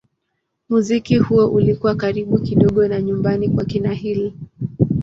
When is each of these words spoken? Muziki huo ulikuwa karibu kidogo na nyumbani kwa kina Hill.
Muziki 0.69 1.17
huo 1.17 1.47
ulikuwa 1.47 1.95
karibu 1.95 2.39
kidogo 2.41 2.87
na 2.87 3.01
nyumbani 3.01 3.49
kwa 3.49 3.65
kina 3.65 3.93
Hill. 3.93 4.33